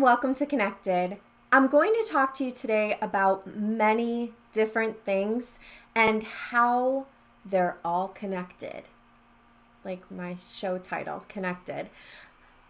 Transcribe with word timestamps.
welcome 0.00 0.34
to 0.36 0.46
Connected. 0.46 1.18
I'm 1.50 1.66
going 1.66 1.92
to 1.92 2.08
talk 2.08 2.34
to 2.34 2.44
you 2.44 2.50
today 2.50 2.96
about 3.02 3.46
many 3.56 4.32
different 4.52 5.04
things 5.04 5.58
and 5.94 6.22
how 6.22 7.06
they're 7.44 7.76
all 7.84 8.08
connected. 8.08 8.84
Like 9.84 10.10
my 10.10 10.36
show 10.36 10.78
title, 10.78 11.24
Connected. 11.28 11.90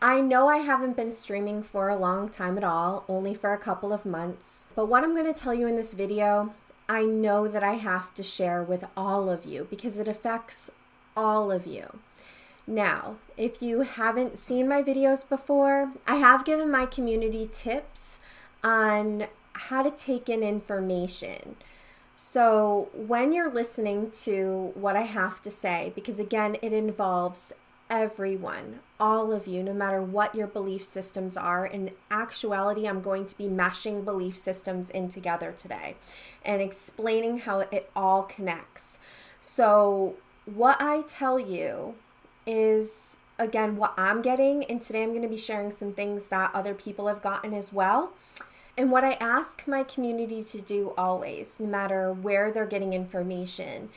I 0.00 0.20
know 0.20 0.48
I 0.48 0.58
haven't 0.58 0.96
been 0.96 1.12
streaming 1.12 1.62
for 1.62 1.88
a 1.88 1.96
long 1.96 2.28
time 2.28 2.58
at 2.58 2.64
all, 2.64 3.04
only 3.08 3.34
for 3.34 3.52
a 3.52 3.58
couple 3.58 3.92
of 3.92 4.04
months. 4.04 4.66
But 4.74 4.86
what 4.86 5.04
I'm 5.04 5.14
going 5.14 5.32
to 5.32 5.40
tell 5.40 5.54
you 5.54 5.68
in 5.68 5.76
this 5.76 5.94
video, 5.94 6.54
I 6.88 7.02
know 7.02 7.46
that 7.46 7.62
I 7.62 7.74
have 7.74 8.14
to 8.14 8.22
share 8.22 8.62
with 8.62 8.84
all 8.96 9.30
of 9.30 9.44
you 9.44 9.66
because 9.70 9.98
it 9.98 10.08
affects 10.08 10.70
all 11.16 11.52
of 11.52 11.66
you. 11.66 12.00
Now, 12.66 13.16
if 13.36 13.60
you 13.60 13.80
haven't 13.80 14.38
seen 14.38 14.68
my 14.68 14.82
videos 14.82 15.28
before, 15.28 15.92
I 16.06 16.16
have 16.16 16.44
given 16.44 16.70
my 16.70 16.86
community 16.86 17.48
tips 17.50 18.20
on 18.62 19.26
how 19.54 19.82
to 19.82 19.90
take 19.90 20.28
in 20.28 20.42
information. 20.42 21.56
So, 22.14 22.88
when 22.94 23.32
you're 23.32 23.50
listening 23.50 24.10
to 24.22 24.72
what 24.74 24.96
I 24.96 25.02
have 25.02 25.42
to 25.42 25.50
say, 25.50 25.92
because 25.94 26.20
again, 26.20 26.56
it 26.62 26.72
involves 26.72 27.52
everyone, 27.90 28.80
all 28.98 29.32
of 29.32 29.46
you, 29.46 29.62
no 29.62 29.74
matter 29.74 30.00
what 30.00 30.34
your 30.34 30.46
belief 30.46 30.84
systems 30.84 31.36
are. 31.36 31.66
In 31.66 31.90
actuality, 32.10 32.88
I'm 32.88 33.02
going 33.02 33.26
to 33.26 33.36
be 33.36 33.48
mashing 33.48 34.02
belief 34.02 34.36
systems 34.36 34.88
in 34.88 35.10
together 35.10 35.52
today 35.52 35.96
and 36.44 36.62
explaining 36.62 37.40
how 37.40 37.60
it 37.60 37.90
all 37.94 38.22
connects. 38.22 38.98
So, 39.40 40.14
what 40.46 40.80
I 40.80 41.02
tell 41.02 41.38
you 41.38 41.96
is 42.46 43.18
again 43.38 43.76
what 43.76 43.94
I'm 43.96 44.22
getting, 44.22 44.64
and 44.64 44.80
today 44.80 45.02
I'm 45.02 45.10
going 45.10 45.22
to 45.22 45.28
be 45.28 45.36
sharing 45.36 45.70
some 45.70 45.92
things 45.92 46.28
that 46.28 46.50
other 46.54 46.74
people 46.74 47.08
have 47.08 47.22
gotten 47.22 47.54
as 47.54 47.72
well. 47.72 48.12
And 48.76 48.90
what 48.90 49.04
I 49.04 49.12
ask 49.14 49.66
my 49.66 49.82
community 49.82 50.42
to 50.44 50.60
do 50.60 50.94
always, 50.96 51.60
no 51.60 51.66
matter 51.66 52.12
where 52.12 52.50
they're 52.50 52.64
getting 52.64 52.94
information, 52.94 53.90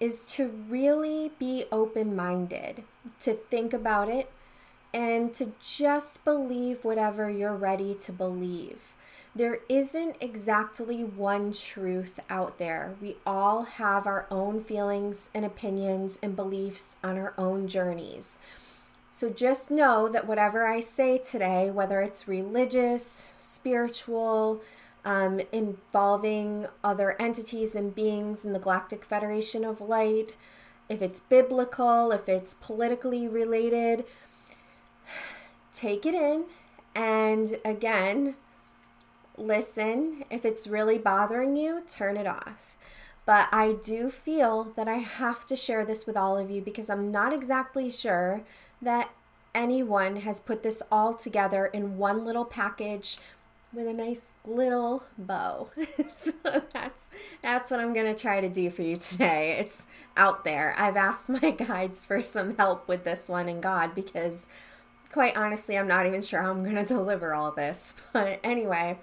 is 0.00 0.24
to 0.26 0.48
really 0.68 1.32
be 1.38 1.64
open 1.72 2.14
minded, 2.14 2.84
to 3.20 3.32
think 3.32 3.72
about 3.72 4.08
it, 4.08 4.30
and 4.92 5.32
to 5.34 5.52
just 5.60 6.24
believe 6.24 6.84
whatever 6.84 7.30
you're 7.30 7.54
ready 7.54 7.94
to 7.94 8.12
believe. 8.12 8.94
There 9.38 9.60
isn't 9.68 10.16
exactly 10.20 11.04
one 11.04 11.52
truth 11.52 12.18
out 12.28 12.58
there. 12.58 12.96
We 13.00 13.18
all 13.24 13.62
have 13.62 14.04
our 14.04 14.26
own 14.32 14.60
feelings 14.64 15.30
and 15.32 15.44
opinions 15.44 16.18
and 16.20 16.34
beliefs 16.34 16.96
on 17.04 17.16
our 17.16 17.34
own 17.38 17.68
journeys. 17.68 18.40
So 19.12 19.30
just 19.30 19.70
know 19.70 20.08
that 20.08 20.26
whatever 20.26 20.66
I 20.66 20.80
say 20.80 21.18
today, 21.18 21.70
whether 21.70 22.00
it's 22.00 22.26
religious, 22.26 23.32
spiritual, 23.38 24.60
um, 25.04 25.40
involving 25.52 26.66
other 26.82 27.14
entities 27.22 27.76
and 27.76 27.94
beings 27.94 28.44
in 28.44 28.52
the 28.52 28.58
Galactic 28.58 29.04
Federation 29.04 29.64
of 29.64 29.80
Light, 29.80 30.36
if 30.88 31.00
it's 31.00 31.20
biblical, 31.20 32.10
if 32.10 32.28
it's 32.28 32.54
politically 32.54 33.28
related, 33.28 34.04
take 35.72 36.04
it 36.04 36.16
in. 36.16 36.46
And 36.96 37.60
again, 37.64 38.34
listen. 39.38 40.24
If 40.30 40.44
it's 40.44 40.66
really 40.66 40.98
bothering 40.98 41.56
you, 41.56 41.82
turn 41.86 42.16
it 42.16 42.26
off. 42.26 42.76
But 43.24 43.48
I 43.52 43.72
do 43.72 44.10
feel 44.10 44.72
that 44.76 44.88
I 44.88 44.96
have 44.96 45.46
to 45.48 45.56
share 45.56 45.84
this 45.84 46.06
with 46.06 46.16
all 46.16 46.38
of 46.38 46.50
you 46.50 46.62
because 46.62 46.88
I'm 46.88 47.10
not 47.10 47.32
exactly 47.32 47.90
sure 47.90 48.42
that 48.80 49.10
anyone 49.54 50.16
has 50.16 50.40
put 50.40 50.62
this 50.62 50.82
all 50.90 51.14
together 51.14 51.66
in 51.66 51.98
one 51.98 52.24
little 52.24 52.44
package 52.44 53.18
with 53.72 53.86
a 53.86 53.92
nice 53.92 54.30
little 54.46 55.04
bow. 55.18 55.68
so 56.14 56.32
that's 56.72 57.10
that's 57.42 57.70
what 57.70 57.80
I'm 57.80 57.92
going 57.92 58.12
to 58.12 58.18
try 58.18 58.40
to 58.40 58.48
do 58.48 58.70
for 58.70 58.82
you 58.82 58.96
today. 58.96 59.58
It's 59.58 59.86
out 60.16 60.44
there. 60.44 60.74
I've 60.78 60.96
asked 60.96 61.28
my 61.28 61.50
guides 61.58 62.06
for 62.06 62.22
some 62.22 62.56
help 62.56 62.88
with 62.88 63.04
this 63.04 63.28
one 63.28 63.48
and 63.48 63.62
God 63.62 63.94
because 63.94 64.48
quite 65.12 65.36
honestly, 65.36 65.76
I'm 65.76 65.88
not 65.88 66.06
even 66.06 66.22
sure 66.22 66.42
how 66.42 66.50
I'm 66.50 66.62
going 66.62 66.76
to 66.84 66.84
deliver 66.84 67.34
all 67.34 67.52
this. 67.52 67.94
But 68.12 68.40
anyway, 68.42 68.98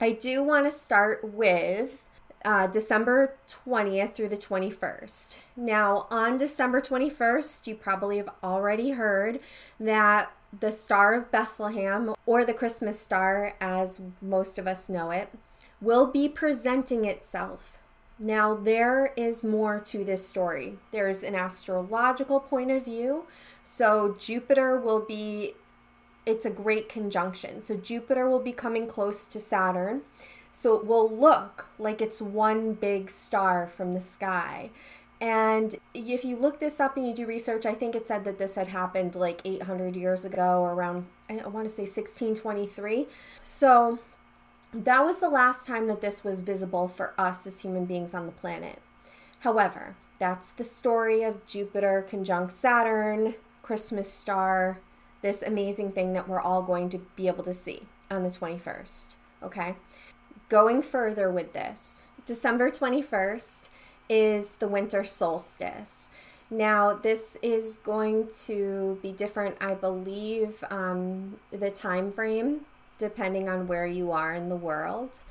I 0.00 0.12
do 0.12 0.42
want 0.42 0.66
to 0.66 0.70
start 0.70 1.24
with 1.24 2.02
uh, 2.44 2.66
December 2.66 3.34
20th 3.48 4.12
through 4.12 4.28
the 4.28 4.36
21st. 4.36 5.38
Now, 5.56 6.06
on 6.10 6.36
December 6.36 6.82
21st, 6.82 7.66
you 7.66 7.74
probably 7.76 8.18
have 8.18 8.28
already 8.44 8.90
heard 8.90 9.40
that 9.80 10.30
the 10.58 10.70
Star 10.70 11.14
of 11.14 11.30
Bethlehem, 11.30 12.14
or 12.26 12.44
the 12.44 12.52
Christmas 12.52 13.00
star 13.00 13.54
as 13.58 14.00
most 14.20 14.58
of 14.58 14.66
us 14.66 14.90
know 14.90 15.10
it, 15.10 15.32
will 15.80 16.06
be 16.06 16.28
presenting 16.28 17.06
itself. 17.06 17.78
Now, 18.18 18.54
there 18.54 19.12
is 19.16 19.42
more 19.42 19.80
to 19.80 20.04
this 20.04 20.28
story. 20.28 20.74
There's 20.92 21.22
an 21.22 21.34
astrological 21.34 22.40
point 22.40 22.70
of 22.70 22.84
view. 22.84 23.26
So, 23.64 24.14
Jupiter 24.18 24.78
will 24.78 25.00
be 25.00 25.54
it's 26.26 26.44
a 26.44 26.50
great 26.50 26.88
conjunction. 26.88 27.62
So 27.62 27.76
Jupiter 27.76 28.28
will 28.28 28.40
be 28.40 28.52
coming 28.52 28.86
close 28.86 29.24
to 29.26 29.40
Saturn. 29.40 30.02
So 30.52 30.74
it 30.74 30.86
will 30.86 31.08
look 31.08 31.68
like 31.78 32.02
it's 32.02 32.20
one 32.20 32.74
big 32.74 33.10
star 33.10 33.66
from 33.66 33.92
the 33.92 34.00
sky. 34.00 34.70
And 35.20 35.76
if 35.94 36.24
you 36.24 36.36
look 36.36 36.60
this 36.60 36.80
up 36.80 36.96
and 36.96 37.06
you 37.06 37.14
do 37.14 37.26
research, 37.26 37.64
I 37.64 37.74
think 37.74 37.94
it 37.94 38.06
said 38.06 38.24
that 38.24 38.38
this 38.38 38.56
had 38.56 38.68
happened 38.68 39.14
like 39.14 39.40
800 39.44 39.96
years 39.96 40.24
ago, 40.24 40.62
or 40.62 40.72
around, 40.72 41.06
I 41.30 41.46
want 41.46 41.66
to 41.68 41.74
say 41.74 41.82
1623. 41.82 43.06
So 43.42 43.98
that 44.74 45.04
was 45.04 45.20
the 45.20 45.30
last 45.30 45.66
time 45.66 45.86
that 45.86 46.00
this 46.00 46.24
was 46.24 46.42
visible 46.42 46.88
for 46.88 47.14
us 47.16 47.46
as 47.46 47.60
human 47.60 47.86
beings 47.86 48.14
on 48.14 48.26
the 48.26 48.32
planet. 48.32 48.82
However, 49.40 49.96
that's 50.18 50.50
the 50.50 50.64
story 50.64 51.22
of 51.22 51.46
Jupiter 51.46 52.04
conjunct 52.08 52.52
Saturn, 52.52 53.34
Christmas 53.62 54.12
star, 54.12 54.80
this 55.22 55.42
amazing 55.42 55.92
thing 55.92 56.12
that 56.12 56.28
we're 56.28 56.40
all 56.40 56.62
going 56.62 56.88
to 56.90 56.98
be 57.16 57.26
able 57.26 57.44
to 57.44 57.54
see 57.54 57.82
on 58.10 58.22
the 58.22 58.30
21st. 58.30 59.16
Okay. 59.42 59.76
Going 60.48 60.82
further 60.82 61.30
with 61.30 61.52
this, 61.52 62.08
December 62.24 62.70
21st 62.70 63.68
is 64.08 64.56
the 64.56 64.68
winter 64.68 65.02
solstice. 65.02 66.10
Now, 66.48 66.92
this 66.94 67.36
is 67.42 67.78
going 67.78 68.28
to 68.44 69.00
be 69.02 69.10
different, 69.10 69.56
I 69.60 69.74
believe, 69.74 70.62
um, 70.70 71.38
the 71.50 71.70
time 71.70 72.12
frame 72.12 72.66
depending 72.98 73.48
on 73.48 73.66
where 73.66 73.86
you 73.86 74.10
are 74.10 74.32
in 74.32 74.48
the 74.48 74.56
world. 74.56 75.24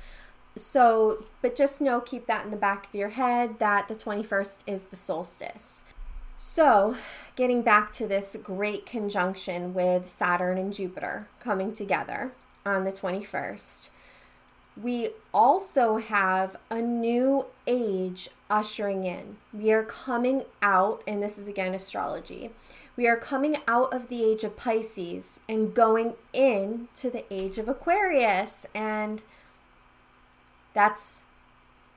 So, 0.56 1.24
but 1.42 1.56
just 1.56 1.80
know, 1.80 2.00
keep 2.00 2.26
that 2.26 2.44
in 2.44 2.50
the 2.50 2.56
back 2.56 2.86
of 2.86 2.94
your 2.94 3.10
head 3.10 3.58
that 3.58 3.88
the 3.88 3.94
21st 3.94 4.60
is 4.66 4.84
the 4.84 4.96
solstice. 4.96 5.84
So, 6.38 6.96
getting 7.34 7.62
back 7.62 7.92
to 7.94 8.06
this 8.06 8.36
great 8.42 8.84
conjunction 8.84 9.72
with 9.72 10.06
Saturn 10.06 10.58
and 10.58 10.72
Jupiter 10.72 11.28
coming 11.40 11.72
together 11.72 12.32
on 12.64 12.84
the 12.84 12.92
21st, 12.92 13.88
we 14.80 15.10
also 15.32 15.96
have 15.96 16.56
a 16.68 16.82
new 16.82 17.46
age 17.66 18.28
ushering 18.50 19.04
in. 19.04 19.38
We 19.52 19.72
are 19.72 19.82
coming 19.82 20.44
out, 20.60 21.02
and 21.06 21.22
this 21.22 21.38
is 21.38 21.48
again 21.48 21.74
astrology. 21.74 22.50
We 22.96 23.06
are 23.06 23.16
coming 23.16 23.58
out 23.66 23.92
of 23.92 24.08
the 24.08 24.22
age 24.22 24.44
of 24.44 24.56
Pisces 24.56 25.40
and 25.48 25.74
going 25.74 26.14
into 26.32 27.10
the 27.10 27.24
age 27.32 27.58
of 27.58 27.68
Aquarius. 27.68 28.66
And 28.74 29.22
that's 30.74 31.24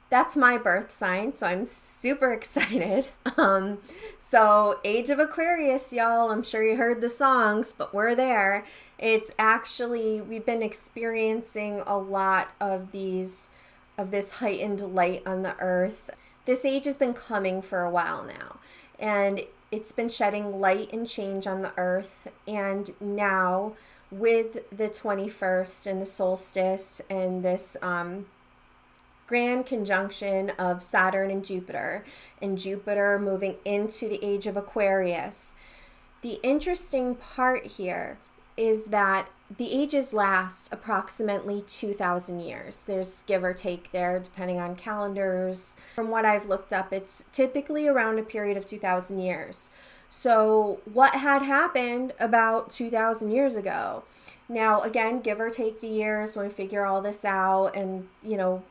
that's 0.10 0.36
my 0.36 0.58
birth 0.58 0.92
sign, 0.92 1.34
so 1.34 1.48
I'm 1.48 1.66
super 1.66 2.34
excited. 2.40 3.08
Um, 3.38 3.80
so, 4.20 4.80
Age 4.84 5.10
of 5.10 5.20
Aquarius, 5.20 5.94
y'all, 5.94 6.32
I'm 6.32 6.44
sure 6.44 6.64
you 6.64 6.78
heard 6.78 7.02
the 7.02 7.10
songs, 7.10 7.74
but 7.74 7.94
we're 7.94 8.16
there. 8.16 8.66
It's 8.98 9.32
actually, 9.38 10.20
we've 10.22 10.46
been 10.46 10.62
experiencing 10.62 11.84
a 11.86 11.98
lot 11.98 12.50
of 12.60 12.92
these, 12.92 13.50
of 13.98 14.12
this 14.12 14.32
heightened 14.34 14.82
light 14.82 15.24
on 15.26 15.44
the 15.44 15.56
earth. 15.60 16.10
This 16.46 16.66
age 16.66 16.86
has 16.86 16.98
been 16.98 17.14
coming 17.14 17.62
for 17.62 17.82
a 17.82 17.90
while 17.90 18.24
now, 18.24 18.58
and 18.98 19.42
it's 19.72 19.92
been 19.92 20.10
shedding 20.10 20.60
light 20.60 20.92
and 20.92 21.08
change 21.08 21.46
on 21.46 21.62
the 21.62 21.72
earth. 21.78 22.28
And 22.48 22.90
now, 23.00 23.74
with 24.12 24.68
the 24.76 24.90
21st 24.90 25.86
and 25.86 26.02
the 26.02 26.06
solstice 26.06 27.00
and 27.10 27.44
this 27.44 27.78
um, 27.84 28.26
grand 29.30 29.64
conjunction 29.64 30.50
of 30.58 30.82
Saturn 30.82 31.30
and 31.30 31.46
Jupiter, 31.46 32.04
and 32.42 32.58
Jupiter 32.58 33.20
moving 33.20 33.58
into 33.64 34.10
the 34.10 34.20
age 34.26 34.48
of 34.48 34.58
Aquarius. 34.58 35.54
The 36.24 36.40
interesting 36.42 37.14
part 37.14 37.68
here 37.68 38.18
is 38.58 38.86
that 38.86 39.30
the 39.56 39.72
ages 39.72 40.14
last 40.14 40.68
approximately 40.72 41.62
2,000 41.62 42.40
years. 42.40 42.84
There's 42.84 43.22
give 43.22 43.44
or 43.44 43.54
take 43.54 43.92
there, 43.92 44.18
depending 44.20 44.60
on 44.60 44.76
calendars. 44.76 45.78
From 45.94 46.10
what 46.10 46.26
I've 46.26 46.48
looked 46.48 46.74
up, 46.74 46.92
it's 46.92 47.26
typically 47.32 47.88
around 47.88 48.18
a 48.18 48.24
period 48.24 48.58
of 48.58 48.68
2,000 48.68 49.20
years. 49.20 49.70
So, 50.10 50.80
what 50.92 51.14
had 51.14 51.44
happened 51.44 52.14
about 52.20 52.72
2,000 52.72 53.30
years 53.30 53.56
ago? 53.56 54.06
Now, 54.50 54.82
again, 54.82 55.22
give 55.22 55.40
or 55.40 55.52
take 55.52 55.82
the 55.82 55.88
years 55.88 56.36
when 56.36 56.48
we 56.48 56.52
figure 56.52 56.84
all 56.84 57.00
this 57.00 57.24
out 57.24 57.76
and, 57.76 58.08
you 58.24 58.36
know, 58.36 58.64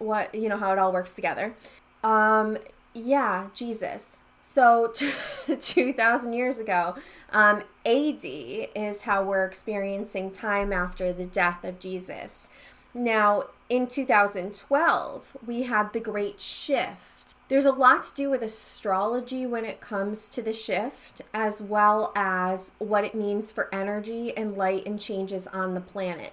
what, 0.00 0.34
you 0.34 0.48
know, 0.48 0.56
how 0.56 0.72
it 0.72 0.78
all 0.78 0.92
works 0.92 1.14
together. 1.14 1.54
Um, 2.02 2.58
yeah, 2.92 3.48
Jesus. 3.54 4.22
So, 4.42 4.92
2,000 5.60 6.32
years 6.32 6.58
ago, 6.58 6.96
um, 7.32 7.62
AD 7.86 8.24
is 8.24 9.02
how 9.02 9.22
we're 9.22 9.44
experiencing 9.44 10.32
time 10.32 10.72
after 10.72 11.12
the 11.12 11.26
death 11.26 11.62
of 11.62 11.78
Jesus. 11.78 12.50
Now, 12.92 13.44
in 13.68 13.86
2012, 13.86 15.36
we 15.46 15.62
had 15.62 15.92
the 15.92 16.00
Great 16.00 16.40
Shift. 16.40 17.34
There's 17.48 17.66
a 17.66 17.72
lot 17.72 18.04
to 18.04 18.14
do 18.14 18.30
with 18.30 18.42
astrology 18.42 19.46
when 19.46 19.64
it 19.64 19.80
comes 19.80 20.28
to 20.30 20.42
the 20.42 20.52
shift, 20.52 21.22
as 21.34 21.60
well 21.60 22.12
as 22.14 22.72
what 22.78 23.04
it 23.04 23.14
means 23.14 23.52
for 23.52 23.72
energy 23.72 24.36
and 24.36 24.56
light 24.56 24.86
and 24.86 25.00
changes 25.00 25.46
on 25.48 25.74
the 25.74 25.80
planet. 25.80 26.32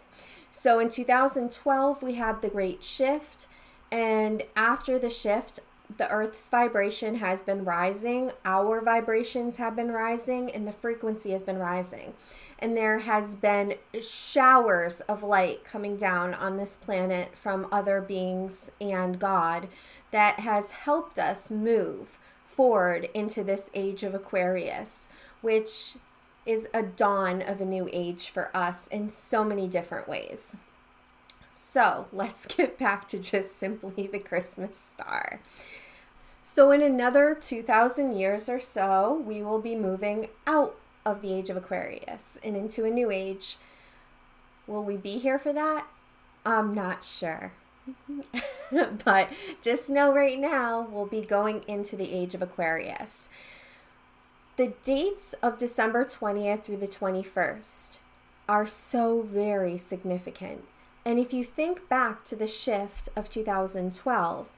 So 0.51 0.79
in 0.79 0.89
2012, 0.89 2.01
we 2.01 2.15
had 2.15 2.41
the 2.41 2.49
Great 2.49 2.83
Shift, 2.83 3.47
and 3.91 4.43
after 4.55 4.99
the 4.99 5.09
shift, 5.09 5.59
the 5.95 6.09
Earth's 6.09 6.49
vibration 6.49 7.15
has 7.15 7.41
been 7.41 7.63
rising, 7.63 8.31
our 8.43 8.81
vibrations 8.81 9.57
have 9.57 9.75
been 9.75 9.91
rising, 9.91 10.51
and 10.51 10.67
the 10.67 10.73
frequency 10.73 11.31
has 11.31 11.41
been 11.41 11.57
rising. 11.57 12.13
And 12.59 12.75
there 12.75 12.99
has 12.99 13.35
been 13.35 13.75
showers 14.01 15.01
of 15.01 15.23
light 15.23 15.63
coming 15.63 15.95
down 15.95 16.33
on 16.33 16.57
this 16.57 16.75
planet 16.75 17.37
from 17.37 17.67
other 17.71 18.01
beings 18.01 18.71
and 18.81 19.19
God 19.19 19.69
that 20.11 20.41
has 20.41 20.71
helped 20.71 21.19
us 21.19 21.51
move 21.51 22.19
forward 22.45 23.07
into 23.13 23.43
this 23.43 23.69
age 23.73 24.03
of 24.03 24.13
Aquarius, 24.13 25.09
which 25.41 25.95
is 26.45 26.67
a 26.73 26.81
dawn 26.81 27.41
of 27.41 27.61
a 27.61 27.65
new 27.65 27.89
age 27.93 28.29
for 28.29 28.49
us 28.55 28.87
in 28.87 29.09
so 29.09 29.43
many 29.43 29.67
different 29.67 30.07
ways. 30.07 30.57
So 31.57 32.05
let's 32.13 32.45
get 32.55 32.77
back 32.77 33.07
to 33.09 33.19
just 33.19 33.55
simply 33.55 34.07
the 34.07 34.19
Christmas 34.19 34.77
star. 34.77 35.41
So, 36.43 36.71
in 36.71 36.81
another 36.81 37.35
2,000 37.35 38.15
years 38.15 38.47
or 38.47 38.59
so, 38.59 39.21
we 39.25 39.41
will 39.41 39.59
be 39.59 39.75
moving 39.75 40.29
out 40.45 40.77
of 41.05 41.21
the 41.21 41.33
age 41.33 41.49
of 41.49 41.57
Aquarius 41.57 42.39
and 42.41 42.55
into 42.55 42.85
a 42.85 42.89
new 42.89 43.11
age. 43.11 43.57
Will 44.65 44.83
we 44.83 44.95
be 44.95 45.17
here 45.17 45.37
for 45.37 45.51
that? 45.51 45.87
I'm 46.45 46.73
not 46.73 47.03
sure. 47.03 47.51
but 49.03 49.29
just 49.61 49.89
know 49.89 50.13
right 50.13 50.39
now, 50.39 50.87
we'll 50.89 51.05
be 51.05 51.21
going 51.21 51.63
into 51.67 51.95
the 51.95 52.13
age 52.13 52.33
of 52.33 52.41
Aquarius. 52.41 53.27
The 54.55 54.73
dates 54.83 55.33
of 55.41 55.57
December 55.57 56.05
20th 56.05 56.63
through 56.63 56.77
the 56.77 56.87
21st 56.87 57.99
are 58.47 58.65
so 58.65 59.21
very 59.21 59.75
significant. 59.75 60.63
And 61.07 61.19
if 61.19 61.31
you 61.31 61.45
think 61.45 61.87
back 61.87 62.25
to 62.25 62.35
the 62.35 62.47
shift 62.47 63.07
of 63.15 63.29
2012, 63.29 64.49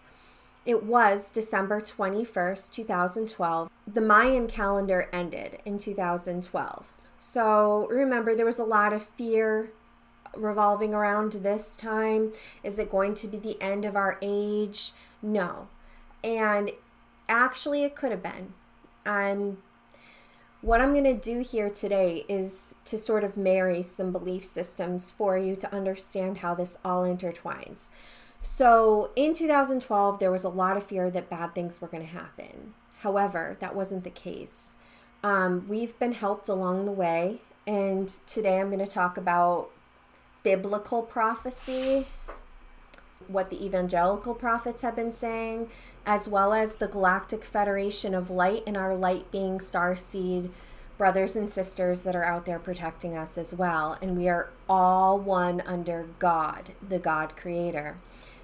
it 0.65 0.83
was 0.83 1.29
December 1.29 1.79
21st, 1.79 2.73
2012. 2.73 3.69
The 3.85 4.01
Mayan 4.01 4.47
calendar 4.47 5.09
ended 5.13 5.59
in 5.63 5.77
2012. 5.77 6.91
So 7.19 7.87
remember, 7.91 8.33
there 8.33 8.47
was 8.47 8.57
a 8.57 8.63
lot 8.63 8.93
of 8.93 9.03
fear 9.03 9.69
revolving 10.35 10.91
around 10.91 11.33
this 11.33 11.75
time. 11.75 12.33
Is 12.63 12.79
it 12.79 12.89
going 12.89 13.13
to 13.13 13.27
be 13.27 13.37
the 13.37 13.61
end 13.61 13.85
of 13.85 13.95
our 13.95 14.17
age? 14.19 14.93
No. 15.21 15.67
And 16.23 16.71
actually, 17.27 17.83
it 17.83 17.95
could 17.95 18.09
have 18.09 18.23
been. 18.23 18.53
And 19.05 19.57
what 20.61 20.81
I'm 20.81 20.91
going 20.91 21.05
to 21.05 21.13
do 21.13 21.39
here 21.39 21.69
today 21.69 22.25
is 22.27 22.75
to 22.85 22.97
sort 22.97 23.23
of 23.23 23.37
marry 23.37 23.81
some 23.81 24.11
belief 24.11 24.43
systems 24.43 25.11
for 25.11 25.37
you 25.37 25.55
to 25.55 25.73
understand 25.73 26.39
how 26.39 26.53
this 26.53 26.77
all 26.83 27.03
intertwines. 27.03 27.89
So 28.41 29.11
in 29.15 29.33
2012, 29.33 30.19
there 30.19 30.31
was 30.31 30.43
a 30.43 30.49
lot 30.49 30.75
of 30.75 30.83
fear 30.83 31.09
that 31.11 31.29
bad 31.29 31.55
things 31.55 31.81
were 31.81 31.87
going 31.87 32.03
to 32.03 32.09
happen. 32.09 32.73
However, 32.99 33.55
that 33.61 33.75
wasn't 33.75 34.03
the 34.03 34.09
case. 34.09 34.75
Um, 35.23 35.65
we've 35.67 35.97
been 35.97 36.11
helped 36.11 36.49
along 36.49 36.85
the 36.85 36.91
way, 36.91 37.39
and 37.65 38.07
today 38.27 38.59
I'm 38.59 38.67
going 38.67 38.79
to 38.79 38.87
talk 38.87 39.17
about 39.17 39.69
biblical 40.43 41.03
prophecy, 41.03 42.07
what 43.27 43.49
the 43.49 43.63
evangelical 43.63 44.33
prophets 44.33 44.81
have 44.81 44.95
been 44.95 45.11
saying, 45.11 45.69
as 46.05 46.27
well 46.27 46.53
as 46.53 46.75
the 46.75 46.87
Galactic 46.87 47.43
Federation 47.43 48.13
of 48.13 48.29
Light 48.29 48.63
and 48.65 48.75
our 48.77 48.95
light 48.95 49.31
being 49.31 49.59
star 49.59 49.95
seed 49.95 50.49
brothers 50.97 51.35
and 51.35 51.49
sisters 51.49 52.03
that 52.03 52.15
are 52.15 52.25
out 52.25 52.45
there 52.45 52.59
protecting 52.59 53.15
us 53.15 53.37
as 53.37 53.53
well. 53.53 53.97
And 54.01 54.17
we 54.17 54.27
are 54.27 54.49
all 54.69 55.17
one 55.17 55.61
under 55.61 56.07
God, 56.19 56.73
the 56.87 56.99
God 56.99 57.35
creator. 57.35 57.95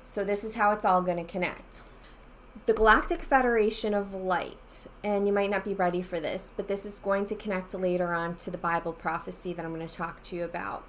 So, 0.04 0.24
this 0.24 0.44
is 0.44 0.56
how 0.56 0.72
it's 0.72 0.86
all 0.86 1.02
going 1.02 1.18
to 1.18 1.31
connect. 1.31 1.81
The 2.66 2.74
Galactic 2.74 3.22
Federation 3.22 3.94
of 3.94 4.13
Light, 4.13 4.88
and 5.04 5.28
you 5.28 5.34
might 5.34 5.50
not 5.50 5.66
be 5.66 5.74
ready 5.74 6.01
for 6.01 6.19
this, 6.19 6.54
but 6.56 6.68
this 6.68 6.86
is 6.86 7.00
going 7.00 7.25
to 7.28 7.36
connect 7.36 7.74
later 7.74 8.13
on 8.13 8.36
to 8.38 8.50
the 8.50 8.58
Bible 8.58 8.94
prophecy 8.94 9.51
that 9.54 9.66
I'm 9.66 9.75
going 9.75 9.88
to 9.88 9.94
talk 9.94 10.24
to 10.24 10.36
you 10.36 10.46
about. 10.46 10.84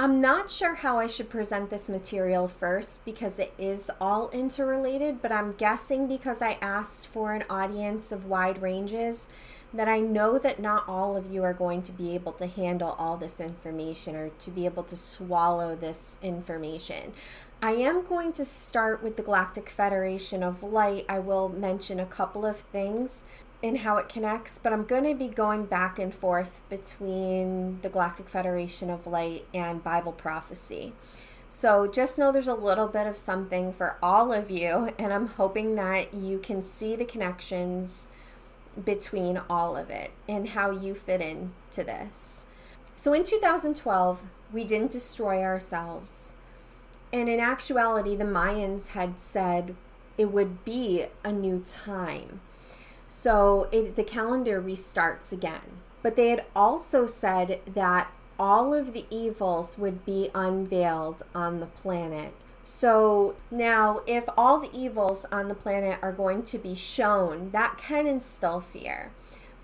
I'm 0.00 0.18
not 0.18 0.50
sure 0.50 0.76
how 0.76 0.98
I 0.98 1.06
should 1.06 1.28
present 1.28 1.68
this 1.68 1.86
material 1.86 2.48
first 2.48 3.04
because 3.04 3.38
it 3.38 3.52
is 3.58 3.90
all 4.00 4.30
interrelated, 4.30 5.20
but 5.20 5.30
I'm 5.30 5.52
guessing 5.52 6.08
because 6.08 6.40
I 6.40 6.56
asked 6.62 7.06
for 7.06 7.34
an 7.34 7.44
audience 7.50 8.10
of 8.10 8.24
wide 8.24 8.62
ranges 8.62 9.28
that 9.74 9.88
I 9.88 10.00
know 10.00 10.38
that 10.38 10.58
not 10.58 10.88
all 10.88 11.18
of 11.18 11.30
you 11.30 11.44
are 11.44 11.52
going 11.52 11.82
to 11.82 11.92
be 11.92 12.14
able 12.14 12.32
to 12.32 12.46
handle 12.46 12.96
all 12.98 13.18
this 13.18 13.40
information 13.40 14.16
or 14.16 14.30
to 14.30 14.50
be 14.50 14.64
able 14.64 14.84
to 14.84 14.96
swallow 14.96 15.76
this 15.76 16.16
information. 16.22 17.12
I 17.60 17.72
am 17.72 18.02
going 18.02 18.32
to 18.32 18.44
start 18.46 19.02
with 19.02 19.18
the 19.18 19.22
Galactic 19.22 19.68
Federation 19.68 20.42
of 20.42 20.62
Light. 20.62 21.04
I 21.10 21.18
will 21.18 21.50
mention 21.50 22.00
a 22.00 22.06
couple 22.06 22.46
of 22.46 22.60
things 22.60 23.26
in 23.62 23.76
how 23.76 23.96
it 23.96 24.08
connects, 24.08 24.58
but 24.58 24.72
I'm 24.72 24.84
going 24.84 25.04
to 25.04 25.14
be 25.14 25.28
going 25.28 25.66
back 25.66 25.98
and 25.98 26.12
forth 26.12 26.60
between 26.68 27.80
the 27.82 27.88
Galactic 27.88 28.28
Federation 28.28 28.90
of 28.90 29.06
Light 29.06 29.46
and 29.52 29.84
Bible 29.84 30.12
prophecy. 30.12 30.92
So 31.48 31.86
just 31.86 32.18
know 32.18 32.30
there's 32.30 32.48
a 32.48 32.54
little 32.54 32.86
bit 32.86 33.06
of 33.06 33.16
something 33.16 33.72
for 33.72 33.96
all 34.02 34.32
of 34.32 34.50
you, 34.50 34.92
and 34.98 35.12
I'm 35.12 35.26
hoping 35.26 35.74
that 35.74 36.14
you 36.14 36.38
can 36.38 36.62
see 36.62 36.96
the 36.96 37.04
connections 37.04 38.08
between 38.82 39.40
all 39.50 39.76
of 39.76 39.90
it 39.90 40.12
and 40.28 40.50
how 40.50 40.70
you 40.70 40.94
fit 40.94 41.20
in 41.20 41.52
to 41.72 41.82
this. 41.82 42.46
So 42.96 43.12
in 43.12 43.24
2012, 43.24 44.22
we 44.52 44.64
didn't 44.64 44.92
destroy 44.92 45.42
ourselves 45.42 46.36
and 47.12 47.28
in 47.28 47.40
actuality, 47.40 48.14
the 48.14 48.24
Mayans 48.24 48.88
had 48.88 49.20
said 49.20 49.74
it 50.16 50.30
would 50.32 50.64
be 50.64 51.06
a 51.24 51.32
new 51.32 51.62
time. 51.66 52.40
So 53.10 53.68
it, 53.72 53.96
the 53.96 54.04
calendar 54.04 54.62
restarts 54.62 55.32
again. 55.32 55.82
But 56.00 56.16
they 56.16 56.30
had 56.30 56.46
also 56.54 57.06
said 57.06 57.60
that 57.66 58.10
all 58.38 58.72
of 58.72 58.94
the 58.94 59.04
evils 59.10 59.76
would 59.76 60.06
be 60.06 60.30
unveiled 60.34 61.24
on 61.34 61.58
the 61.58 61.66
planet. 61.66 62.32
So 62.64 63.34
now, 63.50 64.00
if 64.06 64.24
all 64.38 64.60
the 64.60 64.70
evils 64.72 65.26
on 65.32 65.48
the 65.48 65.54
planet 65.54 65.98
are 66.00 66.12
going 66.12 66.44
to 66.44 66.58
be 66.58 66.74
shown, 66.74 67.50
that 67.50 67.76
can 67.76 68.06
instill 68.06 68.60
fear. 68.60 69.10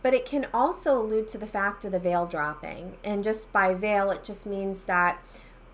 But 0.03 0.13
it 0.13 0.27
can 0.27 0.49
also 0.53 1.01
allude 1.01 1.29
to 1.29 1.39
the 1.39 1.47
fact 1.47 1.85
of 1.85 1.93
the 1.93 1.99
veil 2.01 2.27
dropping. 2.27 2.97
And 3.05 3.23
just 3.23 3.53
by 3.53 3.75
veil, 3.75 4.11
it 4.11 4.25
just 4.25 4.45
means 4.45 4.85
that 4.87 5.23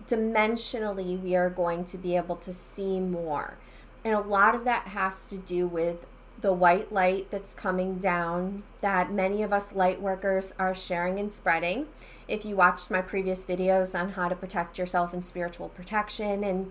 dimensionally 0.07 1.19
we 1.19 1.35
are 1.35 1.49
going 1.49 1.85
to 1.85 1.97
be 1.97 2.15
able 2.15 2.35
to 2.37 2.53
see 2.53 2.99
more. 2.99 3.57
And 4.05 4.13
a 4.13 4.19
lot 4.19 4.53
of 4.53 4.63
that 4.65 4.89
has 4.89 5.25
to 5.27 5.37
do 5.37 5.67
with 5.67 6.05
the 6.43 6.53
white 6.53 6.91
light 6.91 7.31
that's 7.31 7.53
coming 7.53 7.97
down 7.97 8.63
that 8.81 9.11
many 9.11 9.41
of 9.41 9.53
us 9.53 9.73
light 9.73 10.01
workers 10.01 10.53
are 10.59 10.75
sharing 10.75 11.17
and 11.17 11.31
spreading. 11.31 11.87
If 12.27 12.43
you 12.43 12.57
watched 12.57 12.91
my 12.91 13.01
previous 13.01 13.45
videos 13.45 13.97
on 13.97 14.09
how 14.09 14.27
to 14.27 14.35
protect 14.35 14.77
yourself 14.77 15.13
in 15.13 15.21
spiritual 15.21 15.69
protection 15.69 16.43
and 16.43 16.69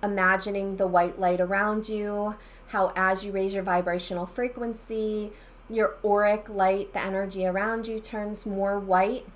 imagining 0.00 0.76
the 0.76 0.86
white 0.86 1.18
light 1.18 1.40
around 1.40 1.88
you, 1.88 2.36
how 2.68 2.92
as 2.94 3.24
you 3.24 3.32
raise 3.32 3.52
your 3.52 3.64
vibrational 3.64 4.26
frequency, 4.26 5.32
your 5.68 5.96
auric 6.04 6.48
light, 6.48 6.92
the 6.92 7.02
energy 7.02 7.44
around 7.44 7.88
you 7.88 7.98
turns 7.98 8.46
more 8.46 8.78
white 8.78 9.26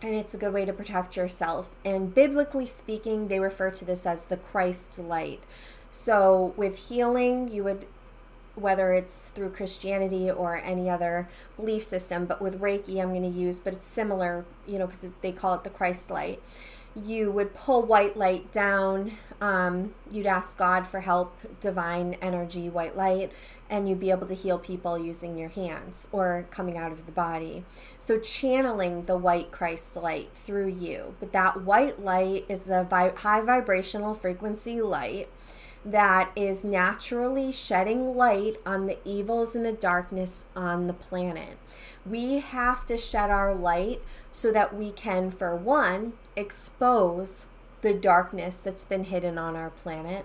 and 0.00 0.14
it's 0.14 0.32
a 0.34 0.38
good 0.38 0.52
way 0.52 0.64
to 0.64 0.72
protect 0.72 1.16
yourself. 1.16 1.70
And 1.84 2.14
biblically 2.14 2.66
speaking, 2.66 3.26
they 3.26 3.40
refer 3.40 3.70
to 3.72 3.84
this 3.84 4.06
as 4.06 4.24
the 4.24 4.36
Christ 4.36 4.96
light. 5.00 5.42
So 5.90 6.54
with 6.56 6.88
healing, 6.88 7.48
you 7.48 7.64
would 7.64 7.86
whether 8.54 8.92
it's 8.92 9.28
through 9.28 9.50
Christianity 9.50 10.30
or 10.30 10.56
any 10.56 10.90
other 10.90 11.26
belief 11.56 11.82
system, 11.84 12.26
but 12.26 12.42
with 12.42 12.60
Reiki, 12.60 13.00
I'm 13.00 13.10
going 13.10 13.22
to 13.22 13.28
use, 13.28 13.60
but 13.60 13.72
it's 13.72 13.86
similar, 13.86 14.44
you 14.66 14.78
know, 14.78 14.86
because 14.86 15.10
they 15.22 15.32
call 15.32 15.54
it 15.54 15.64
the 15.64 15.70
Christ 15.70 16.10
light. 16.10 16.40
you 16.94 17.30
would 17.30 17.54
pull 17.54 17.82
white 17.82 18.16
light 18.16 18.52
down. 18.52 19.12
Um, 19.40 19.94
you'd 20.10 20.26
ask 20.26 20.58
God 20.58 20.86
for 20.86 21.00
help, 21.00 21.34
divine 21.60 22.16
energy, 22.20 22.68
white 22.68 22.96
light, 22.96 23.32
and 23.70 23.88
you'd 23.88 23.98
be 23.98 24.10
able 24.10 24.26
to 24.26 24.34
heal 24.34 24.58
people 24.58 24.98
using 24.98 25.38
your 25.38 25.48
hands 25.48 26.06
or 26.12 26.46
coming 26.50 26.76
out 26.76 26.92
of 26.92 27.06
the 27.06 27.12
body. 27.12 27.64
So, 27.98 28.18
channeling 28.18 29.06
the 29.06 29.16
white 29.16 29.50
Christ 29.50 29.96
light 29.96 30.30
through 30.34 30.68
you. 30.68 31.14
But 31.18 31.32
that 31.32 31.62
white 31.62 32.04
light 32.04 32.44
is 32.48 32.68
a 32.68 32.84
vi- 32.84 33.14
high 33.16 33.40
vibrational 33.40 34.14
frequency 34.14 34.82
light 34.82 35.28
that 35.84 36.30
is 36.36 36.64
naturally 36.64 37.50
shedding 37.50 38.14
light 38.14 38.56
on 38.64 38.86
the 38.86 38.98
evils 39.04 39.56
and 39.56 39.64
the 39.66 39.72
darkness 39.72 40.46
on 40.54 40.86
the 40.86 40.92
planet. 40.92 41.58
We 42.06 42.38
have 42.38 42.86
to 42.86 42.96
shed 42.96 43.30
our 43.30 43.54
light 43.54 44.02
so 44.30 44.52
that 44.52 44.74
we 44.74 44.90
can, 44.90 45.30
for 45.30 45.56
one, 45.56 46.12
expose 46.36 47.46
the 47.80 47.94
darkness 47.94 48.60
that's 48.60 48.84
been 48.84 49.04
hidden 49.04 49.38
on 49.38 49.56
our 49.56 49.70
planet 49.70 50.24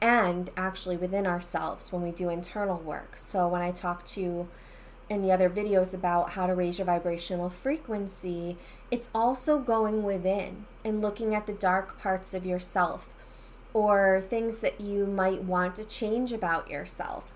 and 0.00 0.50
actually 0.56 0.96
within 0.96 1.26
ourselves 1.26 1.92
when 1.92 2.02
we 2.02 2.10
do 2.10 2.28
internal 2.28 2.78
work. 2.78 3.16
So, 3.16 3.48
when 3.48 3.62
I 3.62 3.72
talk 3.72 4.04
to 4.06 4.20
you 4.20 4.48
in 5.08 5.22
the 5.22 5.32
other 5.32 5.50
videos 5.50 5.92
about 5.92 6.30
how 6.30 6.46
to 6.46 6.54
raise 6.54 6.78
your 6.78 6.86
vibrational 6.86 7.50
frequency, 7.50 8.56
it's 8.90 9.10
also 9.14 9.58
going 9.58 10.02
within 10.02 10.66
and 10.84 11.02
looking 11.02 11.34
at 11.34 11.46
the 11.46 11.52
dark 11.52 11.98
parts 11.98 12.32
of 12.32 12.46
yourself 12.46 13.08
or 13.74 14.22
things 14.22 14.60
that 14.60 14.80
you 14.80 15.04
might 15.04 15.42
want 15.42 15.76
to 15.76 15.84
change 15.84 16.32
about 16.32 16.70
yourself 16.70 17.30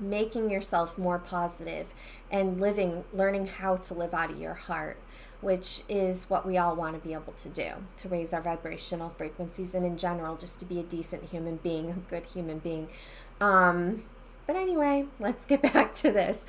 making 0.00 0.50
yourself 0.50 0.98
more 0.98 1.18
positive 1.18 1.94
and 2.30 2.60
living 2.60 3.04
learning 3.12 3.46
how 3.46 3.76
to 3.76 3.94
live 3.94 4.12
out 4.12 4.30
of 4.30 4.38
your 4.38 4.54
heart 4.54 4.98
which 5.44 5.82
is 5.90 6.28
what 6.30 6.46
we 6.46 6.56
all 6.56 6.74
want 6.74 6.94
to 6.94 7.06
be 7.06 7.12
able 7.12 7.34
to 7.34 7.50
do 7.50 7.70
to 7.98 8.08
raise 8.08 8.32
our 8.32 8.40
vibrational 8.40 9.10
frequencies 9.10 9.74
and 9.74 9.84
in 9.84 9.96
general 9.96 10.36
just 10.36 10.58
to 10.58 10.64
be 10.64 10.80
a 10.80 10.82
decent 10.82 11.22
human 11.24 11.56
being 11.56 11.90
a 11.90 12.10
good 12.10 12.24
human 12.26 12.58
being. 12.58 12.88
Um, 13.40 14.04
but 14.46 14.56
anyway 14.56 15.04
let's 15.20 15.44
get 15.44 15.62
back 15.74 15.92
to 15.94 16.10
this. 16.10 16.46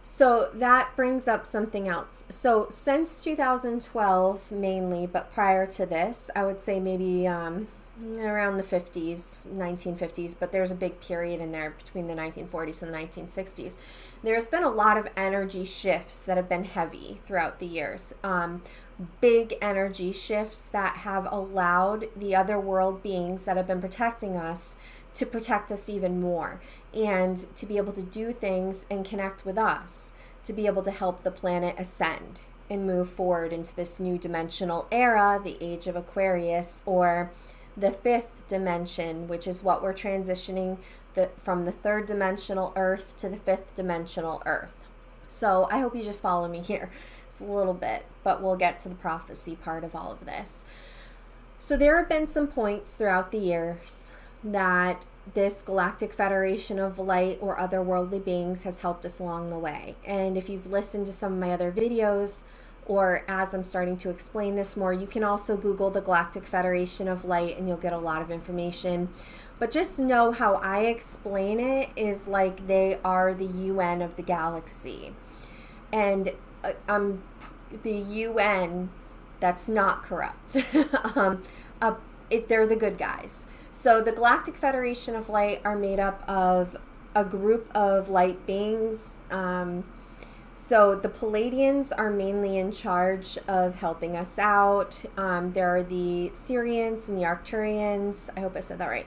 So 0.00 0.50
that 0.54 0.94
brings 0.96 1.26
up 1.26 1.44
something 1.46 1.88
else. 1.88 2.24
So 2.28 2.68
since 2.70 3.22
2012 3.22 4.52
mainly 4.52 5.06
but 5.06 5.32
prior 5.32 5.66
to 5.66 5.84
this 5.84 6.30
i 6.36 6.44
would 6.44 6.60
say 6.60 6.78
maybe 6.78 7.26
um, 7.26 7.66
around 8.18 8.56
the 8.56 8.64
50s, 8.64 9.46
1950s, 9.46 10.34
but 10.38 10.50
there's 10.50 10.72
a 10.72 10.76
big 10.76 11.00
period 11.00 11.40
in 11.40 11.52
there 11.52 11.70
between 11.70 12.06
the 12.06 12.14
1940s 12.14 12.82
and 12.82 12.92
the 12.92 12.98
1960s. 12.98 13.76
There's 14.22 14.48
been 14.48 14.64
a 14.64 14.70
lot 14.70 14.96
of 14.96 15.08
energy 15.16 15.64
shifts 15.64 16.22
that 16.24 16.36
have 16.36 16.48
been 16.48 16.64
heavy 16.64 17.20
throughout 17.24 17.60
the 17.60 17.66
years. 17.66 18.12
Um, 18.24 18.62
big 19.20 19.54
energy 19.60 20.12
shifts 20.12 20.66
that 20.66 20.98
have 20.98 21.30
allowed 21.30 22.06
the 22.16 22.34
other 22.34 22.58
world 22.58 23.02
beings 23.02 23.44
that 23.44 23.56
have 23.56 23.66
been 23.66 23.80
protecting 23.80 24.36
us 24.36 24.76
to 25.14 25.26
protect 25.26 25.70
us 25.70 25.88
even 25.88 26.20
more 26.20 26.60
and 26.92 27.46
to 27.56 27.66
be 27.66 27.76
able 27.76 27.92
to 27.92 28.02
do 28.02 28.32
things 28.32 28.86
and 28.90 29.04
connect 29.04 29.44
with 29.44 29.58
us, 29.58 30.14
to 30.44 30.52
be 30.52 30.66
able 30.66 30.82
to 30.82 30.90
help 30.90 31.22
the 31.22 31.30
planet 31.30 31.74
ascend 31.78 32.40
and 32.70 32.86
move 32.86 33.08
forward 33.08 33.52
into 33.52 33.74
this 33.76 34.00
new 34.00 34.16
dimensional 34.16 34.86
era, 34.90 35.40
the 35.42 35.58
age 35.60 35.86
of 35.86 35.96
Aquarius, 35.96 36.82
or 36.86 37.30
the 37.76 37.90
fifth 37.90 38.48
dimension, 38.48 39.28
which 39.28 39.46
is 39.46 39.62
what 39.62 39.82
we're 39.82 39.94
transitioning 39.94 40.78
the, 41.14 41.30
from 41.38 41.64
the 41.64 41.72
third 41.72 42.06
dimensional 42.06 42.72
Earth 42.76 43.16
to 43.18 43.28
the 43.28 43.36
fifth 43.36 43.74
dimensional 43.76 44.42
Earth. 44.46 44.86
So 45.28 45.68
I 45.70 45.80
hope 45.80 45.96
you 45.96 46.02
just 46.02 46.22
follow 46.22 46.48
me 46.48 46.60
here. 46.60 46.90
It's 47.30 47.40
a 47.40 47.44
little 47.44 47.74
bit, 47.74 48.06
but 48.22 48.42
we'll 48.42 48.56
get 48.56 48.78
to 48.80 48.88
the 48.88 48.94
prophecy 48.94 49.56
part 49.56 49.82
of 49.82 49.96
all 49.96 50.12
of 50.12 50.24
this. 50.24 50.64
So 51.58 51.76
there 51.76 51.96
have 51.98 52.08
been 52.08 52.28
some 52.28 52.46
points 52.46 52.94
throughout 52.94 53.32
the 53.32 53.38
years 53.38 54.12
that 54.44 55.06
this 55.32 55.62
Galactic 55.62 56.12
Federation 56.12 56.78
of 56.78 56.98
Light 56.98 57.38
or 57.40 57.56
otherworldly 57.56 58.22
beings 58.22 58.64
has 58.64 58.80
helped 58.80 59.04
us 59.04 59.18
along 59.18 59.50
the 59.50 59.58
way. 59.58 59.96
And 60.06 60.36
if 60.36 60.48
you've 60.48 60.70
listened 60.70 61.06
to 61.06 61.12
some 61.12 61.32
of 61.32 61.38
my 61.38 61.50
other 61.50 61.72
videos, 61.72 62.44
or 62.86 63.24
as 63.28 63.54
I'm 63.54 63.64
starting 63.64 63.96
to 63.98 64.10
explain 64.10 64.56
this 64.56 64.76
more, 64.76 64.92
you 64.92 65.06
can 65.06 65.24
also 65.24 65.56
Google 65.56 65.90
the 65.90 66.00
Galactic 66.00 66.44
Federation 66.44 67.08
of 67.08 67.24
Light 67.24 67.56
and 67.56 67.66
you'll 67.66 67.76
get 67.76 67.92
a 67.92 67.98
lot 67.98 68.20
of 68.20 68.30
information. 68.30 69.08
But 69.58 69.70
just 69.70 69.98
know 69.98 70.32
how 70.32 70.56
I 70.56 70.80
explain 70.80 71.60
it 71.60 71.90
is 71.96 72.26
like 72.26 72.66
they 72.66 72.98
are 73.04 73.32
the 73.32 73.46
UN 73.46 74.02
of 74.02 74.16
the 74.16 74.22
galaxy. 74.22 75.14
And 75.92 76.32
uh, 76.62 76.72
um, 76.88 77.22
the 77.82 77.94
UN, 77.94 78.90
that's 79.40 79.68
not 79.68 80.02
corrupt. 80.02 80.56
um, 81.16 81.42
uh, 81.80 81.94
it, 82.30 82.48
they're 82.48 82.66
the 82.66 82.76
good 82.76 82.98
guys. 82.98 83.46
So 83.72 84.00
the 84.02 84.12
Galactic 84.12 84.56
Federation 84.56 85.14
of 85.14 85.28
Light 85.28 85.60
are 85.64 85.76
made 85.76 86.00
up 86.00 86.28
of 86.28 86.76
a 87.14 87.24
group 87.24 87.70
of 87.74 88.08
light 88.08 88.44
beings. 88.46 89.16
Um, 89.30 89.84
so 90.56 90.94
the 90.94 91.08
Pleiadians 91.08 91.92
are 91.96 92.10
mainly 92.10 92.56
in 92.56 92.70
charge 92.70 93.38
of 93.48 93.76
helping 93.76 94.16
us 94.16 94.38
out. 94.38 95.02
Um, 95.16 95.52
there 95.52 95.74
are 95.74 95.82
the 95.82 96.30
Sirians 96.32 97.08
and 97.08 97.18
the 97.18 97.22
Arcturians. 97.22 98.30
I 98.36 98.40
hope 98.40 98.56
I 98.56 98.60
said 98.60 98.78
that 98.78 98.88
right. 98.88 99.06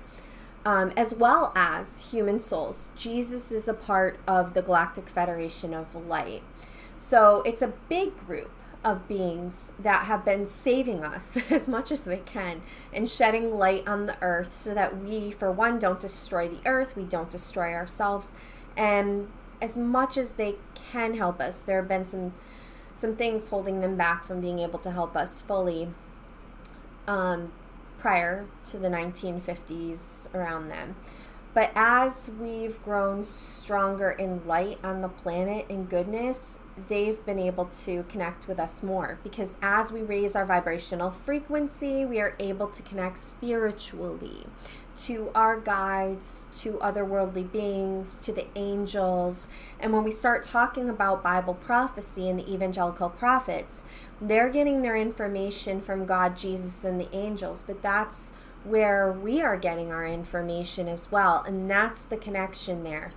Um, 0.66 0.92
as 0.98 1.16
well 1.16 1.54
as 1.56 2.12
human 2.12 2.40
souls. 2.42 2.90
Jesus 2.98 3.52
is 3.52 3.70
a 3.70 3.74
part 3.74 4.20
of 4.28 4.54
the 4.54 4.62
Galactic 4.62 5.08
Federation 5.08 5.74
of 5.74 5.96
Light. 5.96 6.44
So 6.98 7.42
it's 7.46 7.62
a 7.62 7.74
big 7.88 8.18
group 8.18 8.52
of 8.84 9.08
beings 9.08 9.72
that 9.80 10.06
have 10.06 10.26
been 10.26 10.46
saving 10.46 11.04
us 11.04 11.38
as 11.50 11.68
much 11.68 11.92
as 11.92 12.04
they 12.04 12.18
can 12.18 12.62
and 12.94 13.08
shedding 13.08 13.58
light 13.58 13.88
on 13.88 14.06
the 14.06 14.18
earth 14.22 14.52
so 14.52 14.74
that 14.74 14.98
we, 14.98 15.32
for 15.32 15.52
one, 15.52 15.80
don't 15.80 16.00
destroy 16.00 16.50
the 16.50 16.60
earth, 16.66 16.96
we 16.96 17.04
don't 17.04 17.30
destroy 17.30 17.74
ourselves, 17.74 18.34
and 18.76 19.30
as 19.62 19.78
much 19.78 20.18
as 20.18 20.34
they 20.34 20.56
can 20.76 21.16
help 21.16 21.40
us. 21.40 21.62
There 21.62 21.78
have 21.78 21.88
been 21.88 22.06
some 22.06 22.34
some 22.94 23.16
things 23.16 23.50
holding 23.50 23.82
them 23.82 23.96
back 23.96 24.24
from 24.24 24.42
being 24.42 24.58
able 24.58 24.80
to 24.80 24.90
help 24.90 25.16
us 25.16 25.40
fully 25.40 25.88
um, 27.08 27.52
prior 28.00 28.48
to 28.66 28.78
the 28.78 28.88
1950s 28.90 30.34
around 30.34 30.70
then. 30.70 30.96
But 31.54 31.72
as 31.76 32.30
we've 32.30 32.82
grown 32.84 33.24
stronger 33.24 34.10
in 34.10 34.46
light 34.48 34.80
on 34.84 35.02
the 35.02 35.10
planet 35.10 35.68
and 35.70 35.88
goodness, 35.88 36.58
they've 36.88 37.26
been 37.26 37.40
able 37.40 37.66
to 37.66 38.04
connect 38.04 38.48
with 38.48 38.60
us 38.60 38.84
more 38.84 39.20
because 39.24 39.58
as 39.62 39.92
we 39.92 40.02
raise 40.02 40.36
our 40.36 40.46
vibrational 40.46 41.12
frequency, 41.12 42.06
we 42.06 42.20
are 42.20 42.36
able 42.40 42.68
to 42.68 42.84
connect 42.84 43.18
spiritually 43.18 44.46
to 44.98 45.30
our 45.36 45.60
guides, 45.60 46.48
to 46.56 46.74
otherworldly 46.74 47.52
beings, 47.52 48.20
to 48.20 48.32
the 48.32 48.48
angels. 48.56 49.50
And 49.80 49.94
when 49.94 50.04
we 50.04 50.12
start 50.12 50.44
talking 50.44 50.90
about 50.90 51.24
Bible 51.24 51.54
prophecy 51.54 52.28
and 52.28 52.40
the 52.40 52.52
evangelical 52.52 53.10
prophets, 53.10 53.86
they're 54.20 54.50
getting 54.50 54.82
their 54.82 54.98
information 54.98 55.82
from 55.82 56.06
God, 56.06 56.36
Jesus, 56.36 56.84
and 56.84 57.00
the 57.00 57.14
angels. 57.16 57.64
But 57.64 57.84
that's 57.84 58.34
where 58.64 59.12
we 59.12 59.42
are 59.42 59.56
getting 59.56 59.92
our 59.92 60.06
information 60.06 60.88
as 60.88 61.12
well. 61.12 61.44
And 61.46 61.70
that's 61.70 62.04
the 62.06 62.18
connection 62.18 62.84
there. 62.84 63.12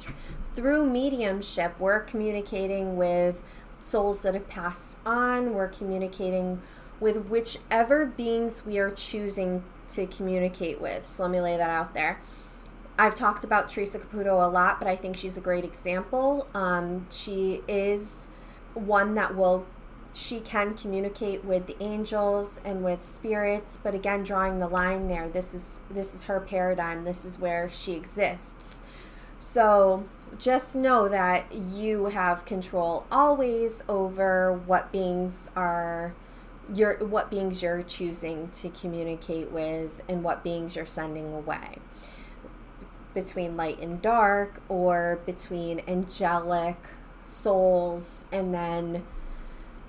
Through 0.54 0.86
mediumship, 0.86 1.78
we're 1.78 2.00
communicating 2.00 2.96
with 2.96 3.42
souls 3.82 4.22
that 4.22 4.34
have 4.34 4.48
passed 4.48 4.96
on, 5.06 5.54
we're 5.54 5.68
communicating 5.68 6.60
with 6.98 7.26
whichever 7.26 8.04
beings 8.04 8.66
we 8.66 8.78
are 8.78 8.90
choosing 8.90 9.62
to 9.88 10.06
communicate 10.06 10.80
with. 10.80 11.06
So 11.06 11.22
let 11.22 11.32
me 11.32 11.40
lay 11.40 11.56
that 11.56 11.70
out 11.70 11.94
there. 11.94 12.20
I've 12.98 13.14
talked 13.14 13.44
about 13.44 13.70
Teresa 13.70 13.98
Caputo 13.98 14.46
a 14.46 14.50
lot, 14.50 14.78
but 14.78 14.86
I 14.86 14.96
think 14.96 15.16
she's 15.16 15.38
a 15.38 15.40
great 15.40 15.64
example. 15.64 16.46
Um, 16.52 17.06
she 17.10 17.62
is 17.66 18.28
one 18.74 19.14
that 19.14 19.34
will, 19.34 19.64
she 20.12 20.40
can 20.40 20.74
communicate 20.74 21.42
with 21.44 21.66
the 21.66 21.82
angels 21.82 22.60
and 22.62 22.84
with 22.84 23.02
spirits, 23.02 23.78
but 23.82 23.94
again, 23.94 24.22
drawing 24.22 24.58
the 24.58 24.68
line 24.68 25.08
there. 25.08 25.28
This 25.28 25.54
is 25.54 25.80
this 25.88 26.14
is 26.14 26.24
her 26.24 26.40
paradigm. 26.40 27.04
This 27.04 27.24
is 27.24 27.38
where 27.38 27.70
she 27.70 27.94
exists. 27.94 28.82
So 29.38 30.04
just 30.38 30.76
know 30.76 31.08
that 31.08 31.52
you 31.52 32.06
have 32.06 32.44
control 32.44 33.06
always 33.10 33.82
over 33.88 34.52
what 34.52 34.92
beings 34.92 35.50
are 35.56 36.14
your 36.74 36.98
what 37.04 37.30
beings 37.30 37.62
you're 37.62 37.82
choosing 37.82 38.48
to 38.50 38.68
communicate 38.68 39.50
with 39.50 40.02
and 40.08 40.22
what 40.22 40.44
beings 40.44 40.76
you're 40.76 40.86
sending 40.86 41.32
away. 41.32 41.78
Between 43.12 43.56
light 43.56 43.80
and 43.80 44.00
dark 44.00 44.62
or 44.68 45.20
between 45.26 45.82
angelic 45.88 46.76
souls 47.20 48.24
and 48.30 48.54
then 48.54 49.04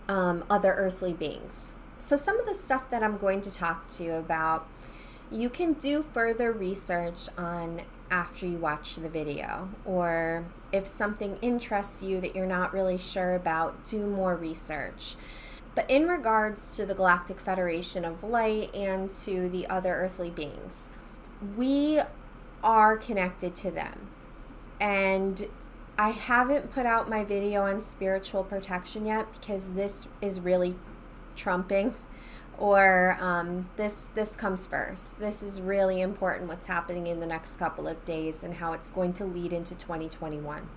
um, 0.08 0.44
other 0.50 0.74
earthly 0.74 1.14
beings. 1.14 1.74
So 2.00 2.16
some 2.16 2.40
of 2.40 2.48
the 2.48 2.56
stuff 2.56 2.90
that 2.90 3.04
i'm 3.04 3.18
going 3.18 3.42
to 3.42 3.54
talk 3.54 3.88
to 3.92 4.04
you 4.04 4.14
about 4.14 4.68
you 5.32 5.50
can 5.50 5.74
do 5.74 6.02
further 6.02 6.52
research 6.52 7.30
on 7.38 7.84
after 8.12 8.46
you 8.46 8.58
watch 8.58 8.96
the 8.96 9.10
video 9.10 9.70
or 9.86 10.46
if 10.72 10.88
something 10.88 11.40
interests 11.42 12.04
you 12.04 12.22
that 12.22 12.36
you're 12.36 12.46
not 12.46 12.74
really 12.74 12.98
sure 12.98 13.34
about 13.34 13.84
do 13.86 14.06
more 14.06 14.36
research 14.36 15.16
But 15.74 15.90
in 15.90 16.08
regards 16.08 16.76
to 16.76 16.86
the 16.86 16.94
Galactic 16.94 17.40
Federation 17.40 18.04
of 18.04 18.24
Light 18.24 18.74
and 18.76 19.10
to 19.24 19.48
the 19.50 19.68
other 19.68 19.94
earthly 19.94 20.30
beings, 20.30 20.90
we 21.56 22.02
are 22.64 22.98
connected 22.98 23.56
to 23.58 23.72
them. 23.72 24.10
And 24.80 25.48
I 25.98 26.10
haven't 26.10 26.74
put 26.74 26.86
out 26.86 27.10
my 27.10 27.24
video 27.24 27.62
on 27.62 27.80
spiritual 27.80 28.44
protection 28.44 29.06
yet 29.06 29.32
because 29.40 29.72
this 29.72 30.08
is 30.22 30.42
really 30.42 30.76
trumping 31.36 31.96
or 32.62 33.18
um, 33.20 33.68
this 33.76 34.08
this 34.14 34.36
comes 34.36 34.68
first. 34.68 35.20
This 35.20 35.42
is 35.42 35.60
really 35.60 36.00
important 36.00 36.48
what's 36.48 36.68
happening 36.68 37.08
in 37.08 37.20
the 37.20 37.26
next 37.26 37.58
couple 37.58 37.88
of 37.88 38.06
days 38.06 38.44
and 38.44 38.56
how 38.56 38.74
it's 38.74 38.92
going 38.92 39.14
to 39.14 39.26
lead 39.26 39.52
into 39.52 39.74
2021. 39.74 40.70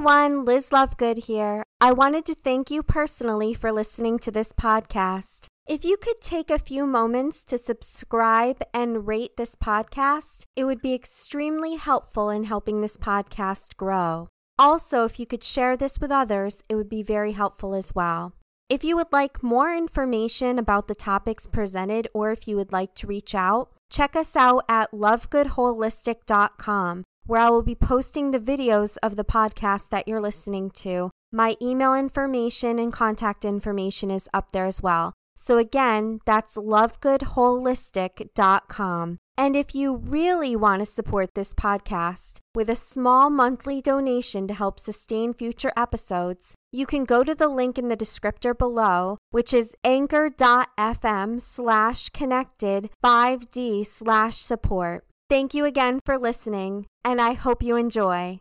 Everyone, 0.00 0.46
Liz 0.46 0.70
Lovegood 0.70 1.24
here. 1.24 1.62
I 1.78 1.92
wanted 1.92 2.24
to 2.24 2.34
thank 2.34 2.70
you 2.70 2.82
personally 2.82 3.52
for 3.52 3.70
listening 3.70 4.18
to 4.20 4.30
this 4.30 4.54
podcast. 4.54 5.48
If 5.68 5.84
you 5.84 5.98
could 5.98 6.22
take 6.22 6.48
a 6.48 6.58
few 6.58 6.86
moments 6.86 7.44
to 7.44 7.58
subscribe 7.58 8.62
and 8.72 9.06
rate 9.06 9.36
this 9.36 9.54
podcast, 9.54 10.44
it 10.56 10.64
would 10.64 10.80
be 10.80 10.94
extremely 10.94 11.76
helpful 11.76 12.30
in 12.30 12.44
helping 12.44 12.80
this 12.80 12.96
podcast 12.96 13.76
grow. 13.76 14.28
Also, 14.58 15.04
if 15.04 15.20
you 15.20 15.26
could 15.26 15.44
share 15.44 15.76
this 15.76 16.00
with 16.00 16.10
others, 16.10 16.62
it 16.70 16.76
would 16.76 16.88
be 16.88 17.02
very 17.02 17.32
helpful 17.32 17.74
as 17.74 17.94
well. 17.94 18.32
If 18.70 18.82
you 18.82 18.96
would 18.96 19.12
like 19.12 19.42
more 19.42 19.74
information 19.74 20.58
about 20.58 20.88
the 20.88 20.94
topics 20.94 21.46
presented 21.46 22.08
or 22.14 22.32
if 22.32 22.48
you 22.48 22.56
would 22.56 22.72
like 22.72 22.94
to 22.94 23.06
reach 23.06 23.34
out, 23.34 23.68
check 23.90 24.16
us 24.16 24.34
out 24.34 24.64
at 24.66 24.92
lovegoodholistic.com 24.92 27.04
where 27.26 27.40
I 27.40 27.50
will 27.50 27.62
be 27.62 27.74
posting 27.74 28.30
the 28.30 28.38
videos 28.38 28.96
of 29.02 29.16
the 29.16 29.24
podcast 29.24 29.90
that 29.90 30.08
you're 30.08 30.20
listening 30.20 30.70
to. 30.82 31.10
My 31.32 31.56
email 31.62 31.94
information 31.94 32.78
and 32.78 32.92
contact 32.92 33.44
information 33.44 34.10
is 34.10 34.28
up 34.34 34.52
there 34.52 34.66
as 34.66 34.82
well. 34.82 35.14
So, 35.36 35.58
again, 35.58 36.20
that's 36.26 36.58
lovegoodholistic.com. 36.58 39.16
And 39.38 39.56
if 39.56 39.74
you 39.74 39.96
really 39.96 40.54
want 40.54 40.80
to 40.80 40.86
support 40.86 41.30
this 41.34 41.54
podcast 41.54 42.40
with 42.54 42.68
a 42.68 42.74
small 42.74 43.30
monthly 43.30 43.80
donation 43.80 44.46
to 44.48 44.52
help 44.52 44.78
sustain 44.78 45.32
future 45.32 45.72
episodes, 45.78 46.54
you 46.72 46.84
can 46.84 47.06
go 47.06 47.24
to 47.24 47.34
the 47.34 47.48
link 47.48 47.78
in 47.78 47.88
the 47.88 47.96
descriptor 47.96 48.54
below, 48.56 49.16
which 49.30 49.54
is 49.54 49.74
anchor.fm 49.82 51.40
slash 51.40 52.10
connected 52.10 52.90
5D 53.02 53.86
slash 53.86 54.36
support. 54.36 55.06
Thank 55.30 55.54
you 55.54 55.64
again 55.64 56.00
for 56.04 56.18
listening, 56.18 56.86
and 57.04 57.20
I 57.20 57.34
hope 57.34 57.62
you 57.62 57.76
enjoy. 57.76 58.40